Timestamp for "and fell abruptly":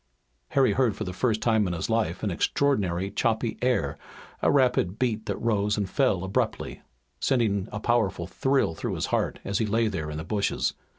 5.77-6.81